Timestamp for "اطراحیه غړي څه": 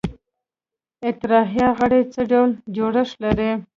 1.09-2.21